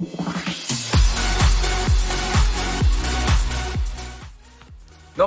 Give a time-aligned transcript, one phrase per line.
[0.00, 0.06] ど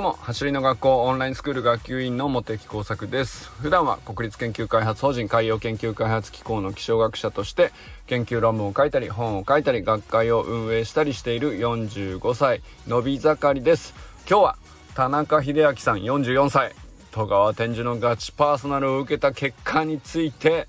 [0.00, 3.52] も走りの学校オンラインスクール学級委員の茂木耕作です。
[3.60, 7.70] 普段は国立研究開発法人海洋研究開発機構の気象学者として
[8.08, 13.94] 研究論文を書いたり本を書いたり学会を運営したりしている45歳のび盛りです。
[14.28, 14.56] 今日は
[14.96, 16.72] 田中秀明さん44歳。
[17.12, 20.66] 戸川天寿のガチパーソナルを受けた結果について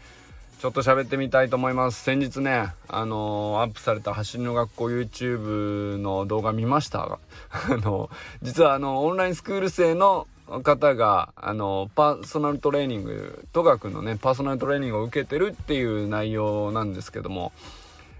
[0.59, 2.03] ちょっと喋ってみたいと思います。
[2.03, 7.19] 先日ねあの、アップされた走りの学校 YouTube の動画見ました。
[7.51, 8.09] あの
[8.41, 10.27] 実はあのオンラインスクール生の
[10.63, 17.51] 方があのパーソナルトレーニング戸川君のねパーソナルトレーニングを受けてるっていう内容なんですけども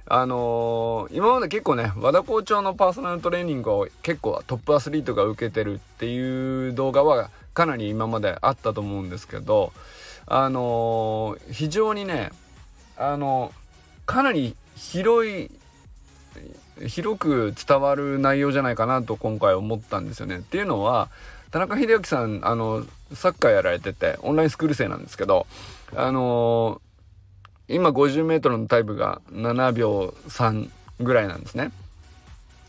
[0.08, 9.72] あのー、今まで結構ね和田校長のパーソナルトレーニングを結構トップアスリートが受けてるっていう動画はかなり今まであったと思うんですけど
[10.28, 12.32] あのー、非常にね
[12.98, 13.54] あの
[14.06, 15.52] かなり広い
[16.88, 20.38] 広く伝わる内容じゃないかなと今回思ったんですよね。
[20.38, 21.10] っていうのは
[21.52, 25.48] 田中秀明さんあのサッカーやられててオンラインスクール生なんですけど
[25.96, 31.71] あのー、今 50m のタイムが7秒3ぐらいなんですね。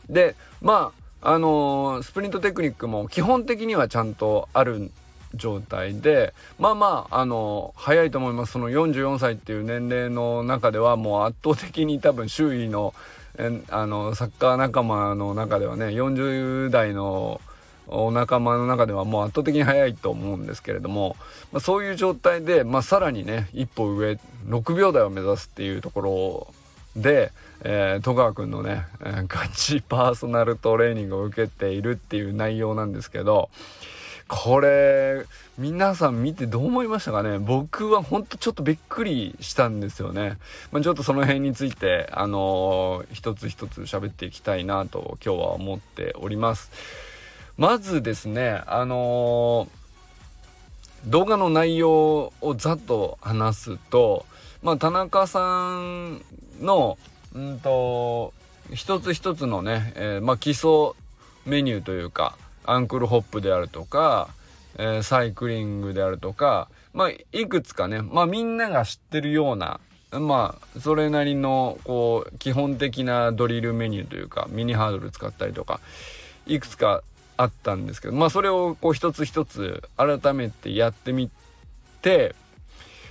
[0.09, 0.93] でま
[1.23, 4.93] ああのー、スプリントテクニックも基本的にはちゃんとある
[5.35, 8.53] 状態でまあまああの早いと思います。
[8.53, 12.95] その44歳っていう年齢の中ではもう圧倒的に多分周囲の
[13.71, 17.41] あのサッカー仲間の中ではね40代の
[17.89, 21.17] お仲間の中ではもう圧倒的に早いと思うんですけれども、
[21.53, 26.55] まあ、そういう状態で、まあ、さらにね一歩上6秒台を目指すっていうところ
[26.97, 27.31] で、
[27.63, 28.87] えー、戸川君のね、
[29.29, 33.51] ガチパーソナルトレーニングを受けているっていう内容なんですけど
[34.29, 35.25] これ
[35.57, 37.39] 皆さん見てどう思いましたかね？
[37.39, 40.39] 僕はほんとちょっとびっくりしたんですよね。
[40.73, 46.73] まあ、ちょっとその辺についてあのー、一つ一つ喋っていきたいなと今日は思っております。
[47.57, 54.27] まずですねあのー、動画の内容をざっと話すと、
[54.63, 56.21] まあ、田中さん
[56.61, 56.99] の
[57.33, 58.35] うんと
[58.75, 60.71] 一つ一つのね、えー、まあ、基礎
[61.45, 64.29] メニューというかアンクルホップであるとか、
[64.79, 69.81] えー、サイクリングであるとか、まあ、いくつかね、まあ、みんなが知ってるような、
[70.13, 75.81] まあ、それなりの、こう、基本的なドリルメニューというか、ミニハードル使ったりとか、
[76.47, 77.03] いくつか
[77.37, 81.31] あったんですけど、まあ、それをこう、一つ一つ改めてやってみ
[82.03, 82.35] て、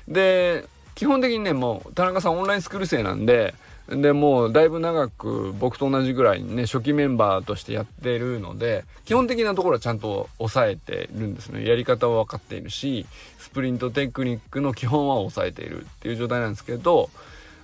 [0.08, 3.54] で、基本的にね、もう、田中さんオンラインスクール生なんで、
[3.90, 11.68] でもうだいぶ長く僕と同じぐらいにね初期メンバーとしてやってるので基本的なところはちゃんと抑えてるんですね。
[11.68, 13.06] やり方は分かっているし
[13.38, 17.10] スプリントテクニックの基本は抑えているっていう状態なんですけど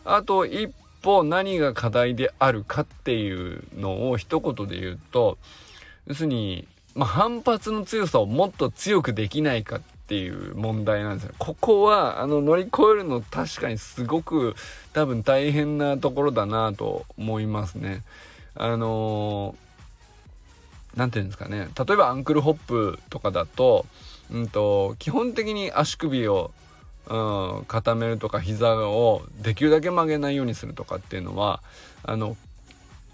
[0.05, 0.71] あと一
[1.01, 5.39] 歩何が課題であるかっていうのを一言で言うと
[6.07, 11.33] 要するに、まあ、反発の強さをもっと強くできないかっっていう問題なんですよ。
[11.37, 14.55] ここはあの乗り越えるの確かにすごく
[14.91, 18.03] 多分大変なところだなと思いますね。
[18.55, 19.55] あの
[20.97, 23.85] 何て言うんですかね例えばアンクルホップとかだと,、
[24.29, 26.51] うんと、基本的に足首を、
[27.07, 31.61] うん、固めるとか膝をできるだけ曲げないようにするとかっていうのは
[32.03, 32.35] あの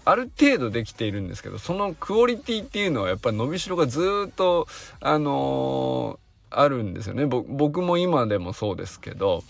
[0.04, 4.66] ある程度できているんですけどそのクオリティっていうのはやっぱり伸びしろがずっと
[5.00, 6.18] あの
[6.50, 7.26] あるんですよね。
[7.26, 9.42] 僕も今でもそうですけど。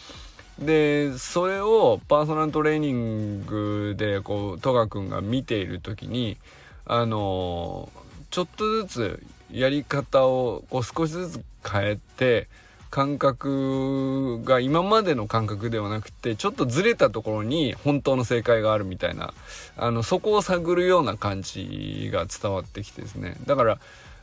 [0.58, 6.36] でそれをパーソナルトレーニングでこう戸川君が見ている時に
[6.84, 7.88] あの
[8.30, 9.22] ちょっとずつ
[9.52, 12.48] やり方をこう少しずつ変えて
[12.90, 19.34] 感覚が今までの感覚ではなくてちょっとずれたところに本当の正解があるみたいな
[19.76, 23.36] あのそこを探るような感じが伝わってきてですね。
[23.46, 23.78] だから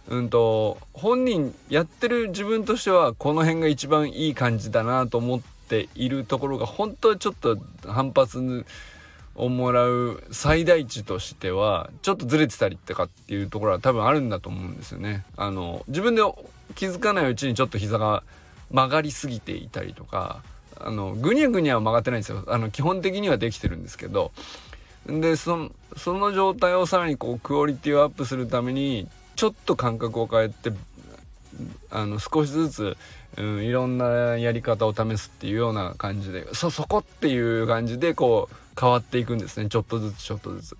[0.07, 7.57] うんと本人やってる自分としてはこの辺が一番いい感じだなと思っているところが本当はちょっと
[7.88, 8.66] 反発
[9.35, 15.25] をもらう最大値としてはちょっとずれてたりとかっていうところは多分あるんだと思うんですよね。
[15.35, 16.22] あの自分で
[16.75, 18.23] 気づかないうちにちょっと膝が
[18.72, 20.41] 曲がりすぎていたりとか
[20.79, 24.31] あのぐにゃぐにゃは曲がってないんですよあの基本的にはできてるんですけど
[25.08, 30.72] でその状態をさらにこうクオリティをアップするためにちょっと感覚を変えて
[31.90, 32.97] あの少しずつ、
[33.37, 40.78] うん、いろんなやり方を試すっていうような感じでそそこっていう感じでこう変わっていくんですねちょっとずつちょっとずつ。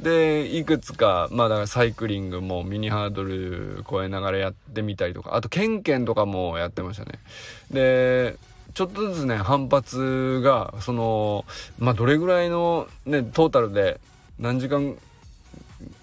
[0.00, 7.20] でいくつかまあだからサイクリングもミニハードル超えながらやってみたりとかあとケンケンとかもやってましたね。
[7.70, 8.36] で
[8.74, 11.44] ちょっとずつね反発がその
[11.78, 14.00] まあどれぐらいのねトータルで
[14.40, 14.96] 何時間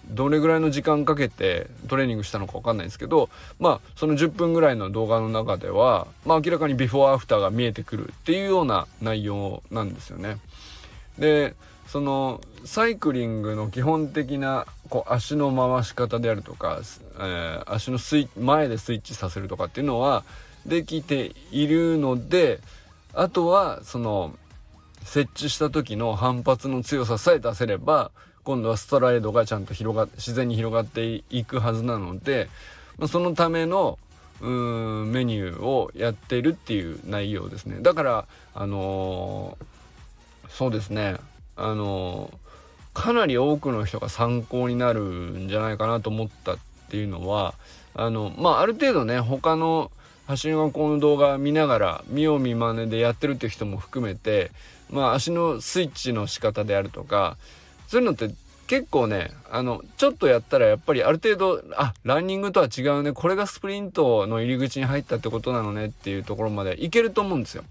[0.09, 3.29] どれぐらいの時間かけてトレーニングしたのか分かんないですけど
[3.59, 10.37] まあその10分ぐらいの動画の中では、まあ、明らかにビフォーアフターが見えてくるっていうような内容なんですよね。
[11.17, 11.55] で
[11.87, 16.79] そのサイクリングの基本的なこう足の回し方であるとか、
[17.17, 20.23] えー、足のスイ前でスイッチさせるとかっていうのは
[20.67, 22.59] できているので
[23.13, 24.35] あとはその
[25.03, 28.11] 設置した時の反発の強ささえ出せれば
[28.43, 32.49] 今度はストライドがちゃんと広が自然に広がっていくはずなので、
[33.07, 33.99] そのための
[34.41, 37.79] うんメニューをやってるっていう内容ですね。
[37.81, 41.17] だからあのー、そうですね。
[41.55, 42.31] あの
[42.93, 46.57] かなり多くの人が参考になるんじゃないかなと思ったっ
[46.89, 47.53] ていうのは
[47.93, 49.91] あのまあある程度ね他の
[50.27, 54.51] 走り学校の動画見ながら見よう見まねでやってるっていう人も含めて
[54.89, 57.37] まあ足のスイッチの仕方であるとか
[57.89, 58.29] そういうのって
[58.67, 67.63] 結構ねあのちょっとやったらやっぱりある程度あランニングとは違うねこれがスプリントの入り口に入ったってことなのねっていうところまでいけると思うんですよ。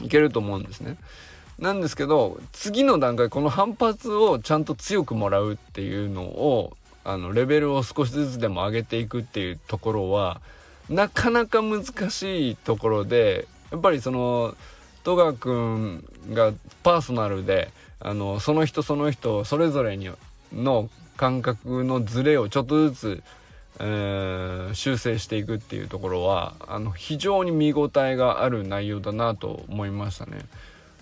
[0.00, 0.96] いけると思うんですね。
[1.58, 6.74] なんですけど次の段階この反発をちゃんと強くもらうっていうのを
[7.04, 10.40] あのレベルを少しずつでも上げていくっていうところは
[10.88, 14.54] なかなか難しいところでやっぱりその
[15.04, 16.52] 戸川君が
[16.82, 17.70] パーソナルで
[18.00, 20.10] あのその人その人それぞれに
[20.52, 23.22] の感覚のズレをちょっとずつ、
[23.80, 30.38] えー、修正していくっていうところはあの非常に見応えがある内容だなと思いましたね。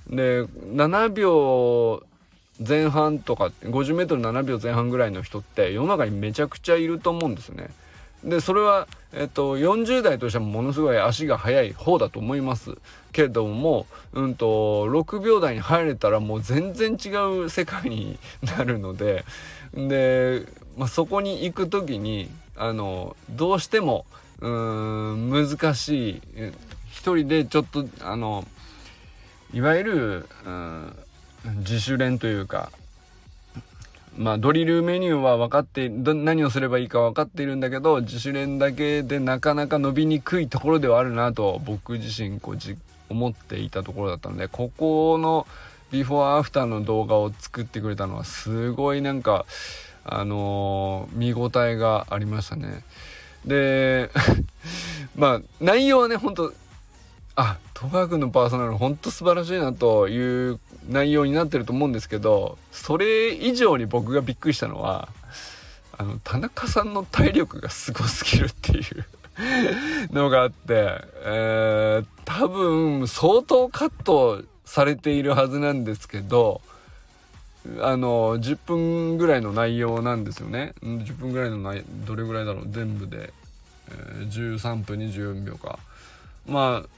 [0.09, 2.03] で7秒
[2.67, 7.71] 前半とか 50m7 秒前半ぐらいの人って世の中にめちゃくちゃいると思うんですね。
[8.25, 12.77] でそれは、えっと、40代としてもものすごい足が速い方だと思います。
[13.13, 17.11] けども、うんと、6秒台に入れたらもう全然違
[17.45, 19.25] う世界になるので
[19.73, 20.43] で、
[20.77, 24.05] まあ、そこに行く時にあのどうしても
[24.41, 26.23] うん難しい
[26.91, 28.45] 一人でちょっとあの
[29.53, 30.97] いわゆる、うん、
[31.59, 32.73] 自主練というか
[34.17, 42.77] まあドリルメニューは分かって何をすればいいか分かっているんだけど自主練だけでなかなか伸びにくいところではあるなと僕自身こうじ
[43.09, 45.47] 思っていたところだったのでここの
[45.91, 49.47] ビフォーアフターの動画を作ってくれたのはすごいなんか
[50.05, 52.85] あのー、見応えがありましたね。
[53.45, 54.11] で
[55.17, 56.53] まあ内容はねほんと
[57.37, 65.09] あ戸川君のパーソナルほんと素晴らしいなという内容になってると思うんですけどそれ以上に僕がびっくりしたのは
[65.97, 69.05] あの田中さんの体力がすごすぎるっていう
[70.15, 76.61] のがあって、えー、多分相当カットされているはずなんですけど
[77.81, 80.75] あの10分ぐらいの内容なんですよね。
[80.83, 83.33] 10分ぐらいの内どれぐらいだろう全部で、
[83.89, 85.79] えー、13分24秒か。
[86.47, 86.89] まあ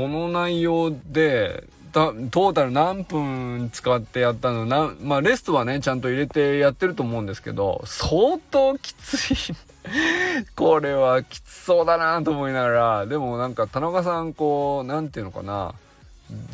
[0.00, 9.54] この内容でトータル何分使ってやったのなまあレストはねちゃんと入れてやってると思うんですけど相当きつい。
[10.56, 15.74] これはきつそうだなと思いながらでもなんか田中さんこう何て言うのかな。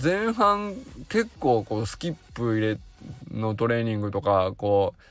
[0.03, 0.75] 前半
[1.09, 2.79] 結構こうスキップ入れ
[3.31, 5.03] のトレーニングとかこう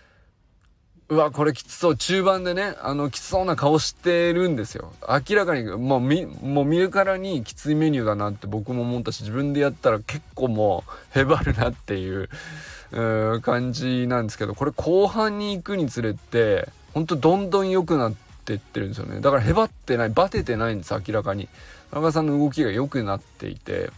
[1.08, 1.96] うわ、これきつそう。
[1.96, 4.92] 中盤でね、あの、きつそうな顔してるんですよ。
[5.08, 10.84] 明らかに、もう見、もう見るからにきついメニューだなって僕も思ったし、自分でやったら結構も
[11.16, 12.30] う、へばるなっていう、
[12.92, 18.14] う感じなんですけど、これ後半に行くにつれて、ほんとどんどん良くなっ
[18.46, 19.22] てってるんですよね。
[19.22, 21.48] だからへばってない、バテてないんです、明らかに。
[21.92, 23.92] 田中さんの動きが良くなっていて、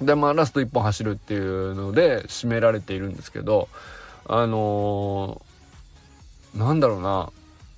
[0.00, 3.68] で、まあ、ラスト1本走るっていうので、締められているんですけど、
[4.28, 5.49] あのー
[6.54, 7.30] なんだろうな。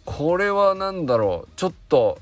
[0.04, 1.48] これは何だろう。
[1.56, 2.18] ちょっと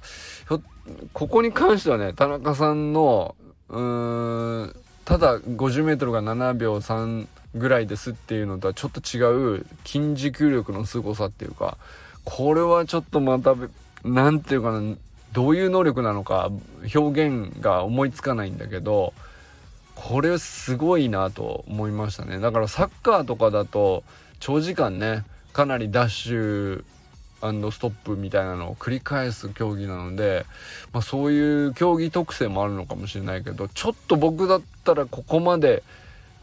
[1.12, 3.34] ここに関してはね田中さんの
[3.68, 11.78] うーんただ 50m が7秒3ぐらいですっていうのとはちょっと違う筋持久力の凄さっていうか
[12.24, 13.54] これはちょっとまた
[14.04, 14.96] 何て言うかな
[15.32, 16.50] どういう能力なのか
[16.94, 19.14] 表現が思いつかないんだけど
[19.94, 22.38] これすごいなと思いましたね。
[22.38, 24.02] だからサッカーとかだと
[24.38, 26.84] 長時間ねかなりダッシュ
[27.40, 30.44] ストップみたいなのを繰り返す競技なので、
[30.92, 35.82] まあ、そういう競技特性もあるのかもしれないけどちょっと僕だったらここまで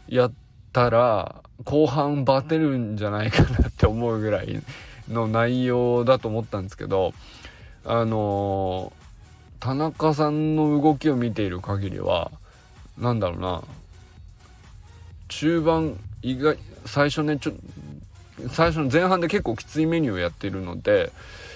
[0.08, 0.32] やっ
[0.72, 4.60] たら後半バテるんじゃないかなって思うぐらい
[5.08, 7.12] の内容だと思ったんですけど
[7.84, 8.92] あの
[9.60, 12.30] 田中さんの動きを見ている限りは
[12.96, 13.62] なんだろうな
[15.28, 17.60] 中盤意外最初ねちょっと
[18.50, 21.12] 最初の前半で結構きついメニューをやってるので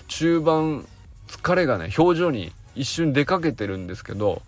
[0.09, 0.87] 中盤
[1.29, 4.43] 疲れがね表情に一瞬出かけてるんですけど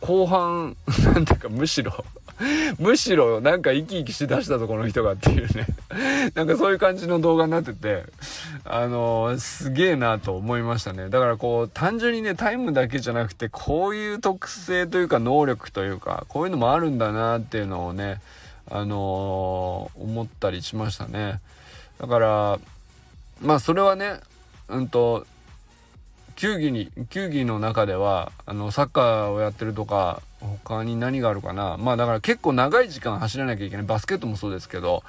[0.00, 2.04] 後半 なんていうかむしろ
[2.78, 5.66] むしろなんか生き生きしだしたぞこの人がっていうね。
[6.34, 8.04] なんかそういう感じの動画になってて
[8.64, 11.08] あのー、すげえなと思いましたね。
[11.08, 18.20] だからこう単純にねタイムだけじゃなくてこういう特性というか能力というかこういうのもあるんだなっていうのをね
[18.70, 21.40] あのー、思ったりしましたね。
[21.98, 22.58] だから
[23.40, 24.20] まあそれはね
[24.68, 25.26] うんと
[26.36, 31.76] 球技に球技の中ではあのサッカーをやってるとか他に何があるかな。
[31.76, 33.86] まあだから結構長い時間走らなきゃいけない。
[33.86, 35.04] バスケットもそうですけど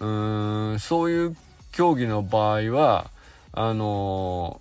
[0.00, 1.36] うーんそういう
[1.72, 3.10] 競技の場合は
[3.52, 4.60] あの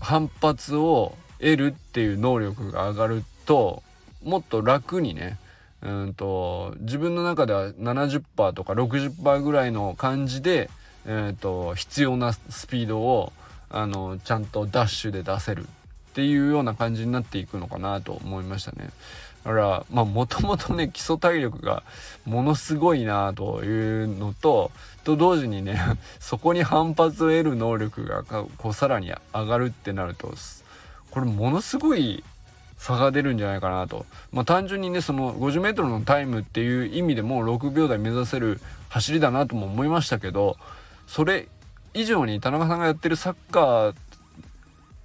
[0.00, 3.82] ー、反発を得るっていう能力が上がると
[4.22, 5.38] もっと楽にね
[5.86, 10.68] うんと自分の中では70%とか60%ぐらいの感じで、
[11.06, 13.32] えーと必要なスピードを
[13.70, 15.66] あのちゃんとダッシュで出せるっ
[16.14, 18.90] ていうような感じになっていくのかなと思いましたね。
[19.44, 21.84] だからまあもともとね基礎体力が
[22.24, 24.72] ものすごいなというのと
[25.04, 25.78] と同時にね
[26.18, 30.34] そこに反発を得る能力がこうさらに上がるってなると
[31.12, 32.24] これものすごい
[32.78, 34.06] 差が出るんじゃないかなと。
[34.32, 40.56] まあ単純にねその 50m のタイムっていう意味でも6秒台目指せる走りだなとも思いましたけど
[41.06, 41.48] それ
[41.94, 43.94] 以上に田中さんがやってるサッカー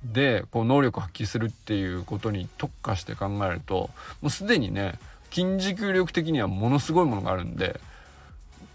[0.03, 3.89] でこう能力発揮するっていうことに特化して考えると
[4.21, 4.99] もうすでにね
[5.31, 7.79] 筋持久力的にはものすごいものがあるんで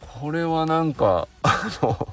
[0.00, 2.08] これはなんかあの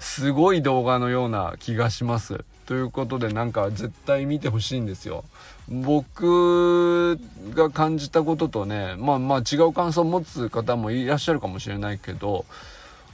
[0.00, 2.44] すごい動画のような気がします。
[2.70, 5.24] ということでなんか絶対見てほしいんですよ。
[5.68, 7.16] 僕
[7.52, 12.44] が感じたこととねまあまあ違う感想を持つ方もいらっしゃるかもしれないけど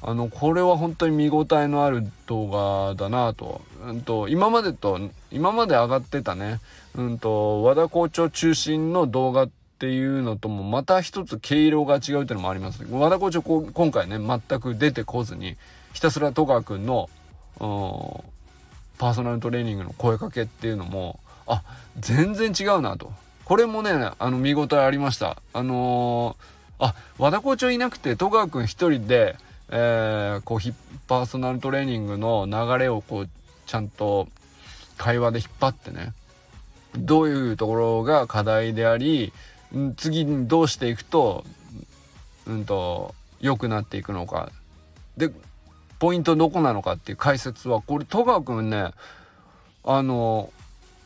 [0.03, 6.61] あのこれは本当に見応えのある動画だなと,、うんと、今までと今まで上がってたね、
[6.95, 15.57] うんと、和田校長中心の動画っていうのともまた一つ毛色が違うっていうのもあります和田校長今回ね全く出てこずに
[15.95, 17.09] ひたすら戸川君の、
[18.99, 21.63] パーソナルトレーニングの声かけっていうのもあ
[21.99, 23.13] 全然違うなと。
[23.45, 25.41] これもねあの見応えありました。
[25.53, 29.37] あのー、あ和田校長いなくて戸川君一人で
[29.69, 30.59] えー、こう
[31.09, 33.29] パーソナルトレーニングの流れをこう
[33.67, 34.29] ちゃんと
[34.97, 36.13] 会話で引っ張ってね
[36.97, 39.33] どういうところが課題であり
[39.97, 41.45] 次にどうしていくと
[42.47, 44.51] うんと良くなっていくのか。
[45.17, 45.31] で
[45.99, 48.91] ポイントどこなのかっていう解説はこれ戸川君ね
[49.85, 50.51] あの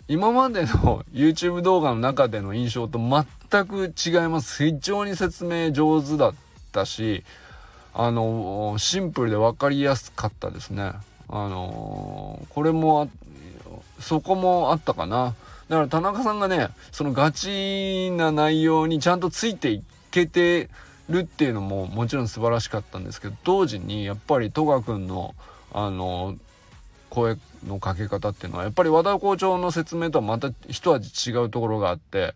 [0.08, 4.64] 今までの YouTube 動画の中での印象と全く違います。
[4.64, 6.34] 非常に説明上手だっ
[6.72, 7.22] たし
[7.94, 10.92] あのシンプルで分かりやすかったですね。
[11.28, 13.08] あのこれもあ
[14.00, 15.34] そこもあったかな。
[15.68, 20.68] だから田中さんがねそのガチな内容にちゃんとついていけて
[21.10, 25.34] るっていうのももちろん素晴らしかったんですけど同時にやっぱり戸川君の
[25.72, 26.36] あの
[27.10, 27.36] 声
[27.66, 32.34] のかけ方っていうのはやっぱり和田校長の説明とはまた一味違うところがあって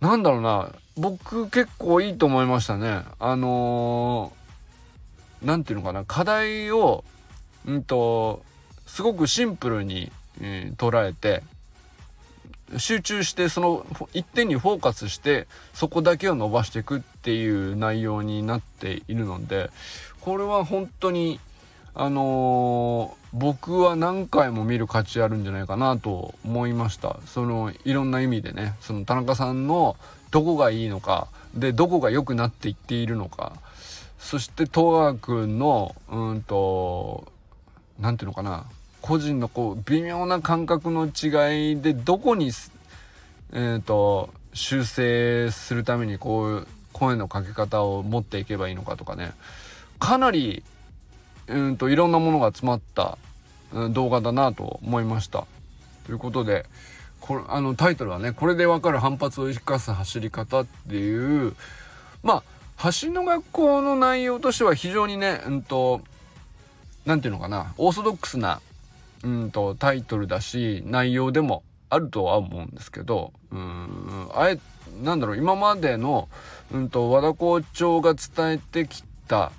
[0.00, 3.02] なんだろうな僕結構いいと思いましたね。
[3.18, 7.04] あのー、なんていうのかな、課題を、
[7.68, 8.42] んと、
[8.86, 10.12] すごくシンプルに、
[10.42, 11.42] えー、捉えて、
[12.76, 19.70] 集中してその一点にフォーカスしてそこだけを伸ばしていくっていう内容になっているので
[20.20, 21.40] これは本当に
[21.94, 27.18] あのー、僕は何回も見る価値あるんじゃないかなと思いました。
[27.26, 29.96] そのいろんな意味でねその田中さんの
[30.30, 33.52] どこがいいのかでどこが良くなっていっているのか。
[34.18, 37.32] そして戸川君のうんと
[37.98, 38.66] 何ていうのかな。
[39.02, 42.52] 個人のこう微妙な感覚の違いでどこに
[43.52, 46.66] えーと修正するためにこういう
[47.00, 49.32] 声のかけ方を持っていけばいいのかとかね
[49.98, 50.62] かなり
[51.48, 53.16] うんといろんなものが詰まった、
[53.72, 55.46] うん、動画だなと思いました。
[56.04, 56.66] ということで
[57.20, 61.56] これあのタイトルはねこれでわかる反発を生かす走り方っていう
[62.22, 62.42] まあ
[62.76, 66.02] 走りの学校の内容としては非常にねうんと
[67.06, 68.60] 何て言うのかなオーソドックスな
[69.24, 74.58] うんとタイトルだし内容でもあるとは思うんですけどうんあえ
[75.00, 76.28] なんだろう今までの、
[76.72, 79.52] うんと、和田校長が伝えてきた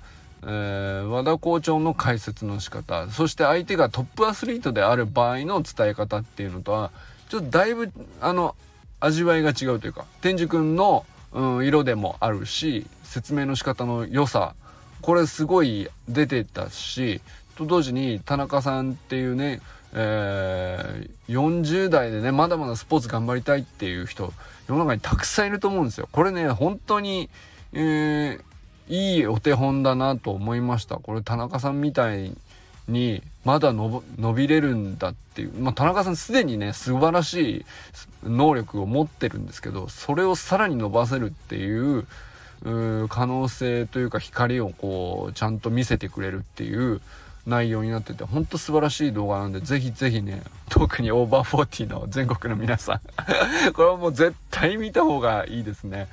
[0.44, 6.90] えー、和田校長の解説の仕方そして相手がトップアスリートである場合の伝え方っていうのとは
[7.28, 8.56] ちょっとだいぶあの
[8.98, 14.54] 味わいが違うというか天竺くんの、うん、色でもあるし説明の仕方の良さ
[15.00, 17.20] これすごい出てたし
[17.56, 19.60] と同時に田中さんっていうね、
[19.92, 24.32] えー、40代でねまだまだスポーツ頑張りたいっていう人
[24.68, 26.08] 世の中にたくさんいると思うんですよ。
[26.12, 27.28] これね本当に、
[27.72, 28.40] えー、
[28.88, 30.96] いいお手本だなと思いました。
[30.96, 32.32] これ田中さんみたい
[32.88, 34.02] にまだ伸
[34.34, 37.64] びれるんだっていう、まあ、田中さんすでにね素晴らしい
[38.24, 42.06] 能力を持ってるんですけどそれをさらに伸ばせるっていう
[43.08, 47.00] 可能性というか光をこうちゃんと見せてくれるっていう
[47.46, 53.00] 内容になっててほんと素晴らしい動画なんでぜひぜひね特にオーバーフォーティーの全国の皆さん
[53.74, 56.08] これはもう絶対見た方がいいですね。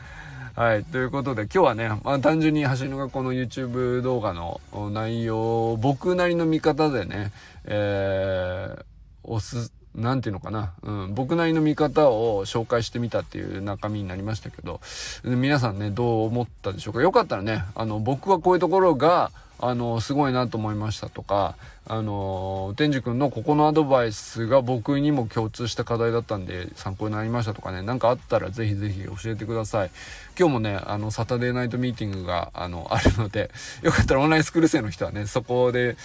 [0.56, 0.84] はい。
[0.84, 4.60] ということで、今日はね、まあ、単純に走りの学校の YouTube 動画の
[4.92, 7.32] 内容を僕なりの見方でね、
[7.64, 8.84] えー、
[9.24, 14.82] おす、なんていうのかな、うん、僕なりの見方を紹介してみたっていう中身になりましたけど、
[15.24, 29.92] 皆さんね、どう思ったでしょうかよかったらね、あの、僕はこういうところが、あの、すごいなと思いましたとか、あの、天竺君のここのアドバイスが僕にも共通した課題だったんで参考になりましたとかね、何かあったらぜひぜひ教えてください。
[30.38, 33.52] 今日もね、あの、サタデーナイトミーティングが、あの、あるので、
[33.82, 35.98] よかったらオンラインスクール生の人はね、そこで、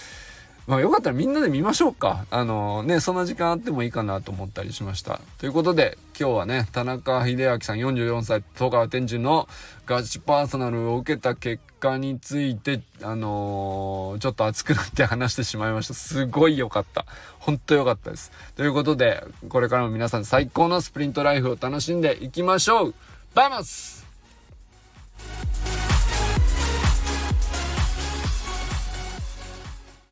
[0.67, 2.25] まあよかったらみんなで見ましょうか。
[2.31, 5.21] あのね、そんな時間あってもいいかなと思ったりしました。
[5.37, 9.47] ということで、今日はね、田中秀明さん44歳、戸川天神の
[9.85, 15.93] ガチパーソナルを受けた結果について、あのー、ちょっと熱くなって話してしまいました。
[15.93, 17.05] すごい良かった。
[17.39, 18.31] 本当良かったです。
[18.55, 22.93] ということで、これからも皆さん最高のスプリントライフを楽しんでいきましょう
[23.35, 24.04] バイマス